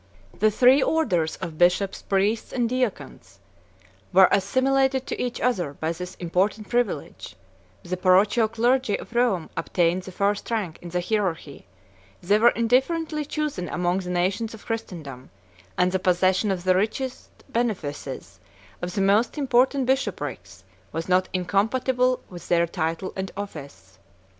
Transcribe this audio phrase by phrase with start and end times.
[0.31, 3.37] 69 The three orders of bishops, priests, and deacons,
[4.11, 7.35] were assimilated to each other by this important privilege;
[7.83, 11.67] the parochial clergy of Rome obtained the first rank in the hierarchy:
[12.19, 15.29] they were indifferently chosen among the nations of Christendom;
[15.77, 18.39] and the possession of the richest benefices,
[18.81, 23.99] of the most important bishoprics, was not incompatible with their title and office.